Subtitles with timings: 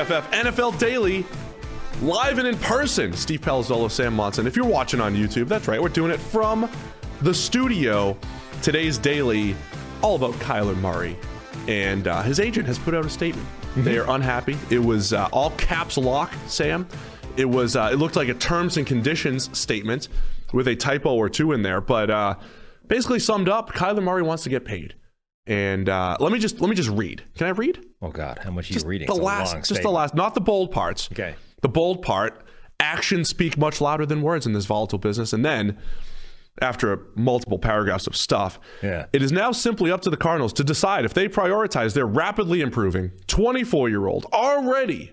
[0.00, 1.26] PFF NFL Daily,
[2.00, 3.12] live and in person.
[3.12, 4.46] Steve Palazzolo, Sam Monson.
[4.46, 5.80] If you're watching on YouTube, that's right.
[5.80, 6.70] We're doing it from
[7.20, 8.16] the studio.
[8.62, 9.54] Today's daily,
[10.00, 11.18] all about Kyler Murray.
[11.68, 13.46] And uh, his agent has put out a statement.
[13.76, 14.56] They are unhappy.
[14.70, 16.88] It was uh, all caps lock, Sam.
[17.36, 17.76] It was.
[17.76, 20.08] Uh, it looked like a terms and conditions statement
[20.54, 22.36] with a typo or two in there, but uh,
[22.86, 24.94] basically summed up, Kyler Murray wants to get paid.
[25.46, 27.22] And uh, let me just let me just read.
[27.36, 27.84] Can I read?
[28.02, 29.06] Oh God, how much are Just you reading?
[29.06, 31.08] the It's last, just the last, not the bold parts.
[31.12, 31.34] Okay.
[31.62, 32.44] The bold part.
[32.78, 35.34] Actions speak much louder than words in this volatile business.
[35.34, 35.76] And then,
[36.62, 39.06] after multiple paragraphs of stuff, Yeah.
[39.12, 42.62] it is now simply up to the Cardinals to decide if they prioritize their rapidly
[42.62, 45.12] improving 24 year old, already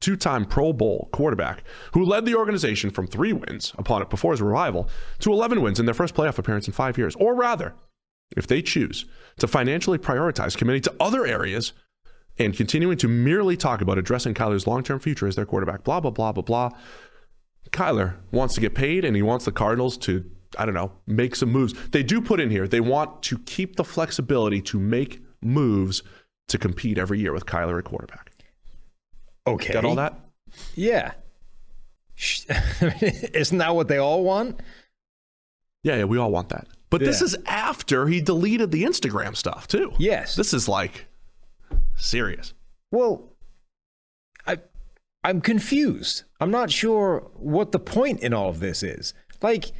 [0.00, 4.32] two time Pro Bowl quarterback who led the organization from three wins upon it before
[4.32, 7.14] his revival to 11 wins in their first playoff appearance in five years.
[7.16, 7.74] Or rather,
[8.36, 9.04] if they choose
[9.38, 11.72] to financially prioritize committing to other areas
[12.38, 16.00] and continuing to merely talk about addressing Kyler's long term future as their quarterback, blah,
[16.00, 16.70] blah, blah, blah, blah.
[17.70, 21.36] Kyler wants to get paid and he wants the Cardinals to, I don't know, make
[21.36, 21.74] some moves.
[21.90, 26.02] They do put in here, they want to keep the flexibility to make moves
[26.48, 28.32] to compete every year with Kyler at quarterback.
[29.46, 29.72] Okay.
[29.72, 30.18] Got all that?
[30.74, 31.12] Yeah.
[33.34, 34.60] Isn't that what they all want?
[35.82, 36.68] Yeah, yeah, we all want that.
[36.92, 39.92] But this is after he deleted the Instagram stuff, too.
[39.98, 40.36] Yes.
[40.36, 41.06] This is like
[41.96, 42.54] serious.
[42.90, 43.32] Well,
[44.46, 44.58] I
[45.24, 46.24] I'm confused.
[46.40, 49.14] I'm not sure what the point in all of this is.
[49.40, 49.72] Like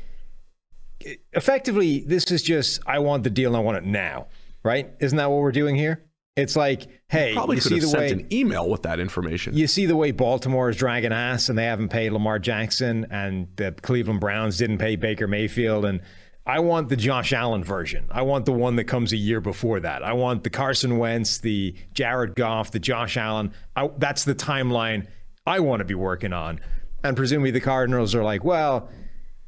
[1.33, 4.29] effectively this is just I want the deal and I want it now,
[4.63, 4.91] right?
[5.01, 6.05] Isn't that what we're doing here?
[6.35, 8.99] It's like, hey, Probably you could see have the sent way an email with that
[9.01, 9.55] information.
[9.55, 13.49] you see the way Baltimore is dragging ass and they haven't paid Lamar Jackson and
[13.57, 16.01] the Cleveland Browns didn't pay Baker Mayfield and
[16.45, 18.07] I want the Josh Allen version.
[18.11, 20.03] I want the one that comes a year before that.
[20.03, 23.53] I want the Carson Wentz, the Jared Goff, the Josh Allen.
[23.77, 25.07] I, that's the timeline
[25.47, 26.61] I want to be working on.
[27.05, 28.89] And presumably the Cardinals are like, well,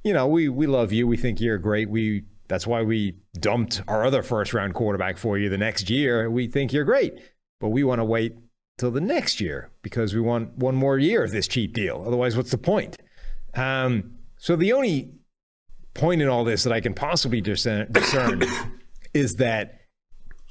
[0.04, 1.06] you know, we we love you.
[1.06, 1.88] We think you're great.
[1.88, 6.30] We that's why we dumped our other first round quarterback for you the next year.
[6.30, 7.18] We think you're great,
[7.58, 8.36] but we want to wait
[8.76, 12.04] till the next year because we want one more year of this cheap deal.
[12.06, 12.98] Otherwise, what's the point?
[13.54, 15.12] Um, so the only
[15.94, 18.42] point in all this that I can possibly discern, discern
[19.12, 19.80] is that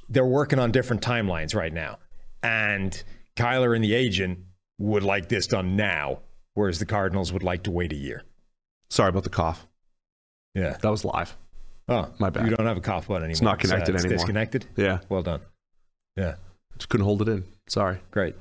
[0.08, 1.98] they're working on different timelines right now,
[2.42, 3.02] and
[3.36, 4.40] Kyler and the agent
[4.78, 6.20] would like this done now,
[6.54, 8.22] whereas the Cardinals would like to wait a year.
[8.90, 9.66] Sorry about the cough.
[10.54, 10.76] Yeah.
[10.80, 11.36] That was live.
[11.88, 12.48] Oh, My bad.
[12.48, 13.32] You don't have a cough button anymore.
[13.32, 14.18] It's not connected it's anymore.
[14.18, 14.66] Disconnected.
[14.76, 15.00] Yeah.
[15.08, 15.40] Well done.
[16.16, 16.36] Yeah.
[16.78, 17.44] Just couldn't hold it in.
[17.68, 18.00] Sorry.
[18.10, 18.36] Great.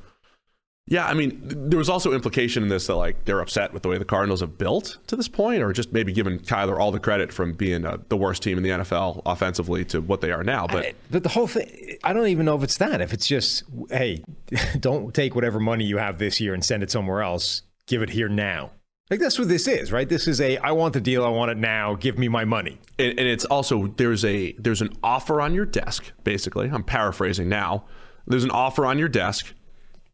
[0.86, 3.84] Yeah, I mean, th- there was also implication in this that like they're upset with
[3.84, 6.92] the way the Cardinals have built to this point, or just maybe giving Kyler all
[6.92, 10.32] the credit from being uh, the worst team in the NFL offensively to what they
[10.32, 10.68] are now.
[10.68, 13.00] But I- but the whole thing, I don't even know if it's that.
[13.00, 14.24] If it's just, hey,
[14.80, 17.62] don't take whatever money you have this year and send it somewhere else.
[17.88, 18.72] Give it here now.
[19.10, 20.08] Like that's what this is, right?
[20.10, 21.96] This is a I want the deal, I want it now.
[21.96, 22.80] Give me my money.
[23.00, 26.12] and, and it's also there's a there's an offer on your desk.
[26.24, 27.86] Basically, I'm paraphrasing now.
[28.28, 29.54] There's an offer on your desk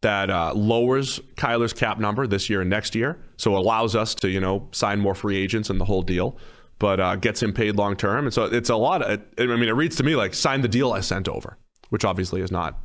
[0.02, 4.30] that uh, lowers Kyler's cap number this year and next year, so allows us to
[4.30, 6.38] you know sign more free agents and the whole deal,
[6.80, 8.26] but uh, gets him paid long term.
[8.26, 9.02] And so it's a lot.
[9.02, 11.58] Of, I mean, it reads to me like sign the deal I sent over,
[11.90, 12.80] which obviously is not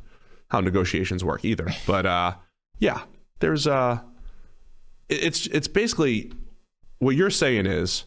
[0.49, 1.67] how negotiations work either.
[1.87, 2.35] But uh,
[2.79, 3.03] yeah,
[3.39, 3.99] there's uh,
[5.09, 6.31] it- it's it's basically
[6.99, 8.05] what you're saying is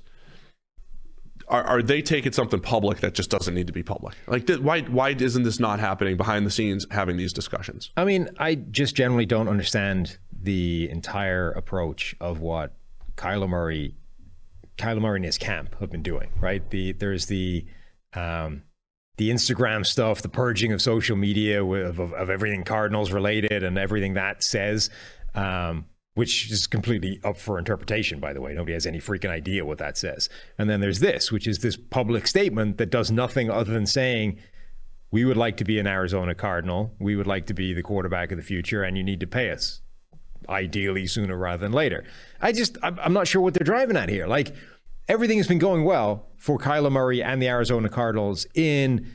[1.48, 4.16] are, are they taking something public that just doesn't need to be public?
[4.26, 7.90] Like, th- why why isn't this not happening behind the scenes, having these discussions?
[7.96, 12.74] I mean, I just generally don't understand the entire approach of what
[13.16, 13.94] Kyler Murray,
[14.76, 16.30] Kyler Murray and his camp have been doing.
[16.40, 16.68] Right?
[16.70, 17.66] The there's the
[18.14, 18.62] um,
[19.18, 23.76] the Instagram stuff, the purging of social media with, of, of everything Cardinals related and
[23.76, 24.90] everything that says,
[25.34, 25.86] um,
[26.18, 28.52] which is completely up for interpretation, by the way.
[28.52, 30.28] Nobody has any freaking idea what that says.
[30.58, 34.36] And then there's this, which is this public statement that does nothing other than saying,
[35.12, 36.92] we would like to be an Arizona Cardinal.
[36.98, 39.52] We would like to be the quarterback of the future, and you need to pay
[39.52, 39.80] us,
[40.48, 42.02] ideally sooner rather than later.
[42.42, 44.26] I just, I'm, not sure what they're driving at here.
[44.26, 44.56] Like,
[45.06, 49.06] everything has been going well for Kyler Murray and the Arizona Cardinals in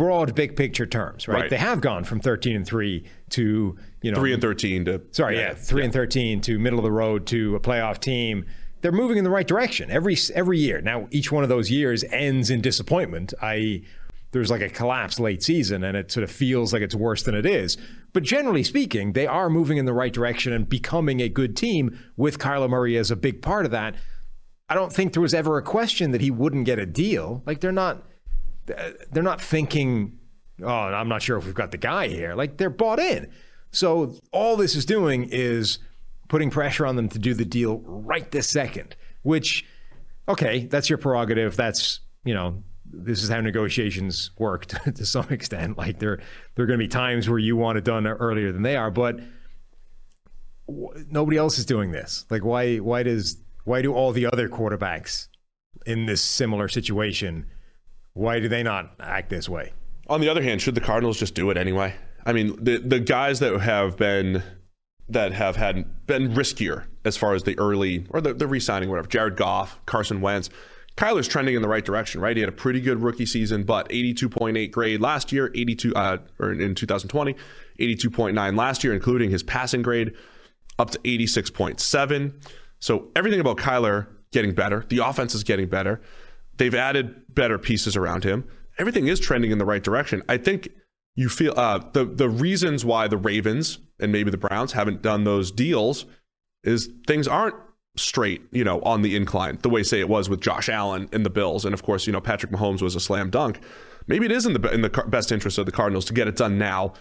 [0.00, 1.42] broad, big picture terms, right?
[1.42, 1.50] Right.
[1.50, 5.36] They have gone from 13 and 3 to, you know, Three and thirteen to sorry,
[5.36, 8.46] yeah, three and thirteen to middle of the road to a playoff team.
[8.80, 10.80] They're moving in the right direction every every year.
[10.80, 13.84] Now, each one of those years ends in disappointment, i.e.,
[14.32, 17.34] there's like a collapse late season, and it sort of feels like it's worse than
[17.34, 17.76] it is.
[18.12, 21.98] But generally speaking, they are moving in the right direction and becoming a good team
[22.16, 23.96] with Kyler Murray as a big part of that.
[24.68, 27.42] I don't think there was ever a question that he wouldn't get a deal.
[27.44, 28.04] Like they're not
[29.10, 30.18] they're not thinking,
[30.62, 32.34] oh, I'm not sure if we've got the guy here.
[32.34, 33.30] Like they're bought in.
[33.72, 35.78] So all this is doing is
[36.28, 39.64] putting pressure on them to do the deal right this second, which,
[40.28, 41.56] okay, that's your prerogative.
[41.56, 45.78] That's, you know, this is how negotiations work to, to some extent.
[45.78, 46.20] Like there,
[46.54, 48.90] there are going to be times where you want it done earlier than they are,
[48.90, 49.20] but
[50.66, 52.26] w- nobody else is doing this.
[52.30, 55.28] Like why, why does, why do all the other quarterbacks
[55.86, 57.46] in this similar situation,
[58.14, 59.72] why do they not act this way?
[60.08, 61.94] On the other hand, should the Cardinals just do it anyway?
[62.26, 64.42] I mean, the the guys that have been
[65.08, 69.08] that have had been riskier as far as the early or the, the re-signing, whatever.
[69.08, 70.50] Jared Goff, Carson Wentz.
[70.96, 72.36] Kyler's trending in the right direction, right?
[72.36, 76.52] He had a pretty good rookie season, but 82.8 grade last year, 82 uh, or
[76.52, 77.34] in 2020,
[77.78, 80.12] 82.9 last year, including his passing grade,
[80.78, 82.34] up to 86.7.
[82.80, 84.84] So everything about Kyler getting better.
[84.88, 86.00] The offense is getting better.
[86.60, 88.44] They've added better pieces around him.
[88.78, 90.22] Everything is trending in the right direction.
[90.28, 90.68] I think
[91.16, 95.24] you feel uh, the the reasons why the Ravens and maybe the Browns haven't done
[95.24, 96.04] those deals
[96.62, 97.54] is things aren't
[97.96, 101.24] straight, you know, on the incline the way say it was with Josh Allen and
[101.24, 103.60] the Bills, and of course, you know, Patrick Mahomes was a slam dunk.
[104.06, 106.36] Maybe it is in the in the best interest of the Cardinals to get it
[106.36, 106.92] done now,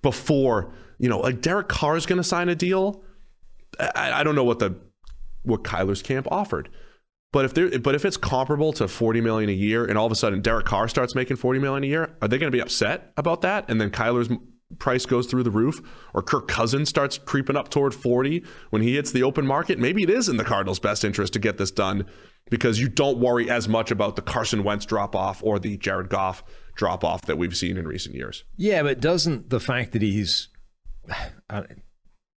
[0.00, 3.02] before you know, like Derek Carr is going to sign a deal.
[3.78, 4.74] I, I don't know what the
[5.42, 6.70] what Kyler's camp offered.
[7.32, 10.12] But if they but if it's comparable to 40 million a year and all of
[10.12, 12.60] a sudden Derek Carr starts making 40 million a year, are they going to be
[12.60, 13.64] upset about that?
[13.68, 14.28] And then Kyler's
[14.78, 15.80] price goes through the roof
[16.14, 20.02] or Kirk Cousins starts creeping up toward 40 when he hits the open market, maybe
[20.02, 22.06] it is in the Cardinals' best interest to get this done
[22.50, 26.08] because you don't worry as much about the Carson Wentz drop off or the Jared
[26.08, 26.42] Goff
[26.74, 28.44] drop off that we've seen in recent years.
[28.56, 30.48] Yeah, but doesn't the fact that he's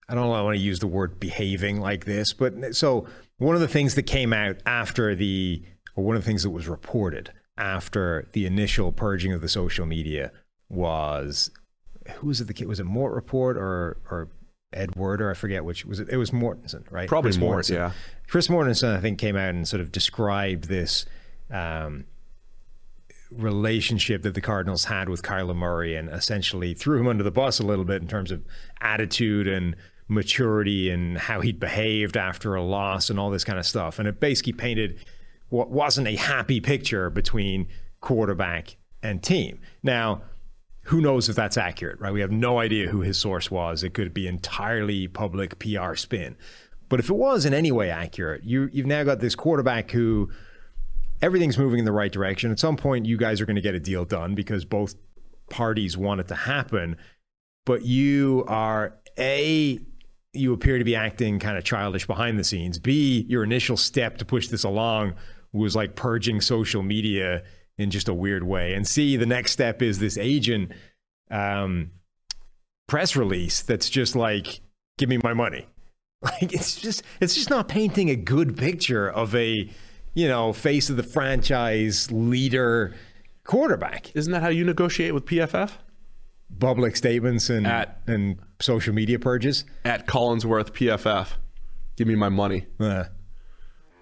[0.08, 3.08] I, don't know, I want to use the word behaving like this, but so
[3.38, 5.64] one of the things that came out after the,
[5.96, 9.86] or one of the things that was reported after the initial purging of the social
[9.86, 10.32] media
[10.70, 11.50] was,
[12.18, 12.46] who was it?
[12.46, 14.30] The kid was it Mort Report or or
[14.74, 16.10] Edward or I forget which was it?
[16.10, 17.08] It was Mortensen, right?
[17.08, 17.92] Probably Chris Mort, yeah.
[18.28, 21.06] Chris Mortensen, I think, came out and sort of described this.
[21.52, 22.06] Um,
[23.32, 27.60] relationship that the Cardinals had with Kyler Murray and essentially threw him under the bus
[27.60, 28.46] a little bit in terms of
[28.82, 29.76] attitude and
[30.08, 34.00] maturity and how he'd behaved after a loss and all this kind of stuff.
[34.00, 35.04] And it basically painted
[35.50, 37.68] what wasn't a happy picture between
[38.02, 39.60] quarterback and team.
[39.84, 40.22] Now,
[40.84, 42.14] who knows if that's accurate, right?
[42.14, 43.84] We have no idea who his source was.
[43.84, 46.36] It could be entirely public PR spin.
[46.90, 50.30] But if it was in any way accurate, you, you've now got this quarterback who
[51.22, 52.52] everything's moving in the right direction.
[52.52, 54.94] At some point, you guys are going to get a deal done because both
[55.50, 56.98] parties want it to happen.
[57.66, 59.80] But you are A,
[60.36, 62.80] you appear to be acting kind of childish behind the scenes.
[62.80, 65.14] B, your initial step to push this along
[65.54, 67.44] was like purging social media
[67.78, 68.74] in just a weird way.
[68.74, 70.72] And C, the next step is this agent
[71.32, 71.92] um,
[72.88, 74.62] press release that's just like,
[74.98, 75.68] give me my money.
[76.22, 79.70] Like it's just it's just not painting a good picture of a,
[80.16, 82.96] you know, face of the franchise leader
[83.44, 84.16] quarterback.
[84.16, 85.74] Isn't that how you negotiate with PFF?
[86.60, 89.66] Public statements and At- and social media purges.
[89.84, 91.30] At Collinsworth PFF.
[91.96, 92.68] Give me my money.
[92.80, 93.06] Uh,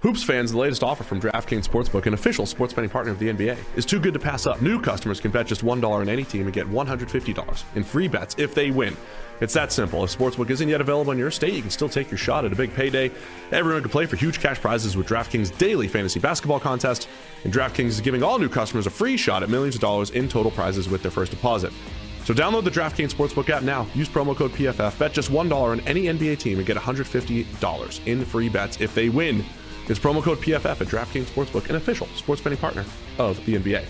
[0.03, 3.29] Hoops fans, the latest offer from DraftKings Sportsbook, an official sports betting partner of the
[3.29, 4.61] NBA, is too good to pass up.
[4.61, 8.35] New customers can bet just $1 on any team and get $150 in free bets
[8.37, 8.97] if they win.
[9.39, 10.03] It's that simple.
[10.03, 12.51] If Sportsbook isn't yet available in your state, you can still take your shot at
[12.51, 13.11] a big payday.
[13.53, 17.07] Everyone can play for huge cash prizes with DraftKings daily fantasy basketball contest,
[17.45, 20.27] and DraftKings is giving all new customers a free shot at millions of dollars in
[20.27, 21.71] total prizes with their first deposit.
[22.23, 23.85] So download the DraftKings Sportsbook app now.
[23.93, 24.97] Use promo code PFF.
[24.97, 29.09] Bet just $1 on any NBA team and get $150 in free bets if they
[29.09, 29.43] win.
[29.87, 32.85] It's promo code PFF at DraftKings Sportsbook, an official sports betting partner
[33.17, 33.83] of the NBA.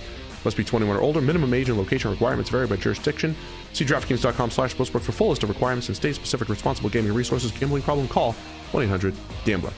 [0.44, 1.22] Must be 21 or older.
[1.22, 3.36] Minimum age and location requirements vary by jurisdiction.
[3.72, 7.52] See DraftKings.com slash sportsbook for full list of requirements and state-specific responsible gaming resources.
[7.52, 8.08] Gambling problem?
[8.08, 8.36] Call
[8.72, 9.72] 1-800-GAMBLER.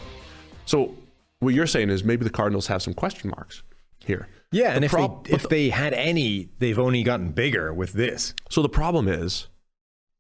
[0.65, 0.95] So
[1.39, 3.61] what you're saying is maybe the Cardinals have some question marks
[3.99, 4.27] here.
[4.55, 7.93] Yeah, The and if prob- they if they had any, they've only gotten bigger with
[7.93, 8.33] this.
[8.49, 9.47] So the problem is,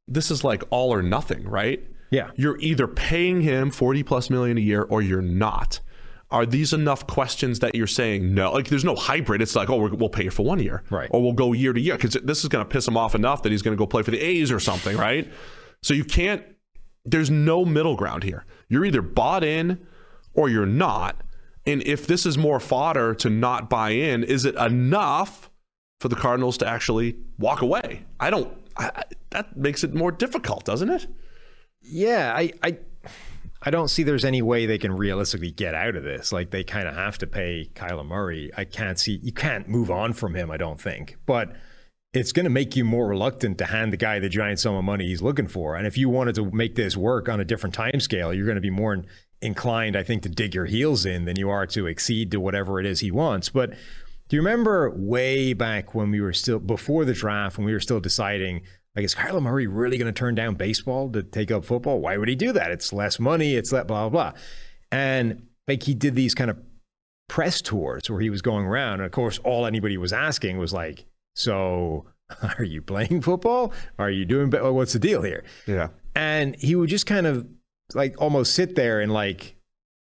[0.07, 1.81] this is like all or nothing, right?
[2.11, 2.31] Yeah.
[2.35, 5.79] You're either paying him 40 plus million a year or you're not.
[6.31, 8.51] Are these enough questions that you're saying no?
[8.51, 9.41] Like, there's no hybrid.
[9.41, 11.09] It's like, oh, we're, we'll pay you for one year, Right.
[11.11, 13.43] Or we'll go year to year because this is going to piss him off enough
[13.43, 15.31] that he's going to go play for the A's or something, right?
[15.81, 16.43] So you can't.
[17.05, 18.45] There's no middle ground here.
[18.67, 19.85] You're either bought in
[20.33, 21.21] or you're not.
[21.65, 25.49] And if this is more fodder to not buy in, is it enough
[25.99, 28.05] for the Cardinals to actually walk away?
[28.19, 28.55] I don't.
[28.77, 31.07] I, that makes it more difficult, doesn't it?
[31.81, 32.77] Yeah, I, I
[33.65, 36.31] I don't see there's any way they can realistically get out of this.
[36.31, 38.51] Like they kind of have to pay Kyler Murray.
[38.55, 40.51] I can't see you can't move on from him.
[40.51, 41.55] I don't think, but
[42.15, 44.85] it's going to make you more reluctant to hand the guy the giant sum of
[44.85, 45.75] money he's looking for.
[45.75, 48.55] And if you wanted to make this work on a different time scale, you're going
[48.55, 49.03] to be more
[49.41, 52.79] inclined, I think, to dig your heels in than you are to accede to whatever
[52.79, 53.49] it is he wants.
[53.49, 53.71] But
[54.29, 57.81] do you remember way back when we were still before the draft, when we were
[57.81, 58.61] still deciding,
[58.95, 61.99] like, is Kyler Murray really going to turn down baseball to take up football?
[61.99, 62.71] Why would he do that?
[62.71, 63.55] It's less money.
[63.55, 64.39] It's that blah blah blah.
[64.89, 66.57] And like he did these kind of
[67.27, 70.71] press tours where he was going around, and of course, all anybody was asking was
[70.71, 71.05] like,
[71.35, 72.05] "So,
[72.57, 73.73] are you playing football?
[73.99, 74.51] Are you doing?
[74.51, 75.89] What's the deal here?" Yeah.
[76.15, 77.45] And he would just kind of
[77.93, 79.55] like almost sit there and like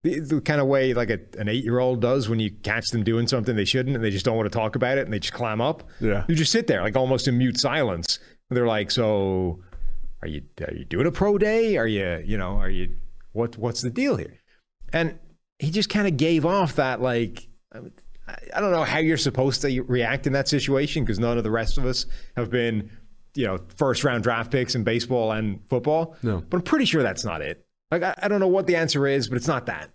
[0.02, 2.88] the, the kind of way like a, an eight year old does when you catch
[2.88, 5.12] them doing something they shouldn't and they just don't want to talk about it and
[5.12, 5.82] they just climb up.
[6.00, 6.24] Yeah.
[6.28, 8.18] You just sit there like almost in mute silence.
[8.50, 9.60] They're like, so
[10.22, 11.76] are you are you doing a pro day?
[11.76, 12.96] Are you you know are you
[13.32, 14.38] what what's the deal here?
[14.92, 15.18] And
[15.58, 17.48] he just kind of gave off that like
[18.54, 21.50] I don't know how you're supposed to react in that situation because none of the
[21.50, 22.06] rest of us
[22.36, 22.90] have been
[23.34, 26.16] you know first round draft picks in baseball and football.
[26.22, 26.40] No.
[26.40, 27.64] But I'm pretty sure that's not it.
[27.90, 29.90] Like I, I don't know what the answer is, but it's not that.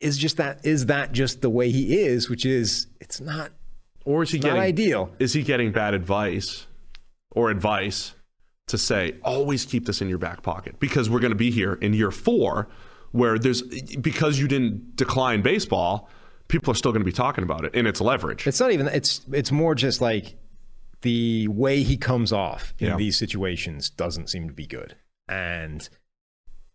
[0.00, 3.52] Is just that is that just the way he is, which is it's not
[4.04, 5.10] or is he getting ideal?
[5.18, 6.66] Is he getting bad advice
[7.30, 8.14] or advice
[8.66, 11.74] to say always keep this in your back pocket because we're going to be here
[11.74, 12.68] in year 4
[13.12, 16.08] where there's because you didn't decline baseball,
[16.54, 18.46] people are still going to be talking about it and it's leverage.
[18.46, 20.36] It's not even it's it's more just like
[21.02, 22.96] the way he comes off in Yeah.
[22.96, 24.94] these situations doesn't seem to be good.
[25.28, 25.88] And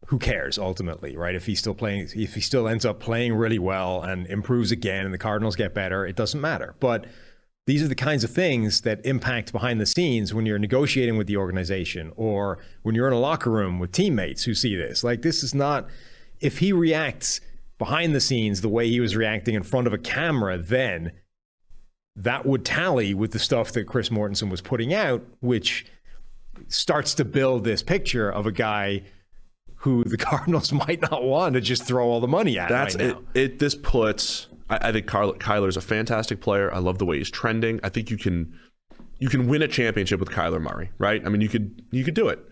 [0.08, 1.34] who cares ultimately, right?
[1.34, 5.06] If he's still playing, if he still ends up playing really well and improves again
[5.06, 6.76] and the Cardinals get better, it doesn't matter.
[6.82, 7.06] But
[7.66, 11.28] these are the kinds of things that impact behind the scenes when you're negotiating with
[11.28, 15.04] the organization or when you're in a locker room with teammates who see this.
[15.04, 15.88] Like, this is not,
[16.42, 17.40] if he reacts
[17.80, 21.14] behind the scenes the way he was reacting in front of a camera, then
[22.16, 25.86] that would tally with the stuff that Chris Mortensen was putting out, which
[26.68, 29.02] starts to build this picture of a guy
[29.76, 33.06] who the Cardinals might not want to just throw all the money at That's right
[33.06, 33.60] it, it.
[33.60, 34.48] This puts.
[34.70, 36.72] I, I think Kyler, Kyler's a fantastic player.
[36.74, 37.80] I love the way he's trending.
[37.82, 38.54] I think you can
[39.20, 41.26] you can win a championship with Kyler Murray, right?
[41.26, 42.46] I mean, you could you could do it.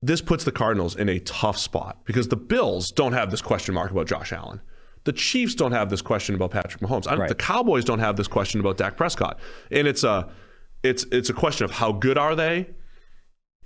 [0.00, 3.74] This puts the Cardinals in a tough spot because the Bills don't have this question
[3.74, 4.60] mark about Josh Allen.
[5.04, 7.06] The Chiefs don't have this question about Patrick Mahomes.
[7.06, 7.28] Right.
[7.28, 9.38] The Cowboys don't have this question about Dak Prescott.
[9.70, 10.28] And it's a
[10.82, 12.68] it's it's a question of how good are they,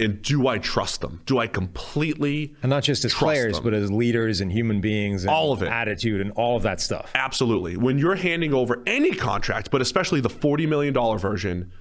[0.01, 1.21] and do I trust them?
[1.27, 3.65] Do I completely And not just as players, them.
[3.65, 5.69] but as leaders and human beings and All of it.
[5.69, 7.11] attitude and all of that stuff.
[7.15, 7.77] Absolutely.
[7.77, 11.73] When you're handing over any contract, but especially the $40 million version,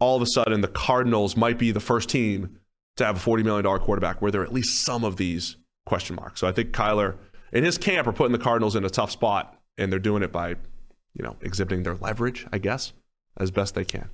[0.00, 2.56] all of a sudden the Cardinals might be the first team
[3.00, 6.16] to have a $40 million quarterback where there are at least some of these question
[6.16, 6.40] marks.
[6.40, 7.16] So I think Kyler
[7.52, 10.30] and his camp are putting the Cardinals in a tough spot, and they're doing it
[10.32, 12.92] by, you know, exhibiting their leverage, I guess,
[13.36, 14.08] as best they can.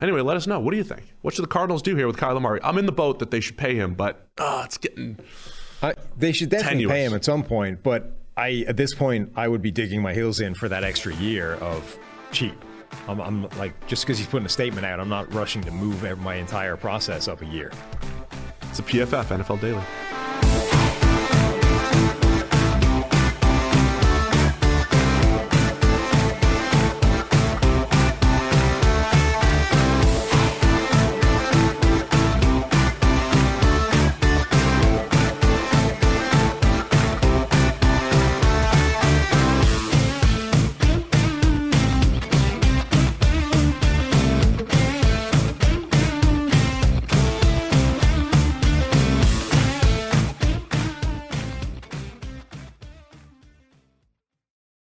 [0.00, 0.58] Anyway, let us know.
[0.58, 1.14] What do you think?
[1.22, 2.60] What should the Cardinals do here with Kyler Murray?
[2.64, 5.18] I'm in the boat that they should pay him, but uh, it's getting
[5.82, 6.92] I, they should definitely Tenuous.
[6.92, 10.14] pay him at some point, but I at this point I would be digging my
[10.14, 11.98] heels in for that extra year of
[12.32, 12.54] cheap.
[13.08, 16.04] I'm, I'm like just because he's putting a statement out, I'm not rushing to move
[16.20, 17.72] my entire process up a year.
[18.62, 19.82] it's a PFF NFL Daily.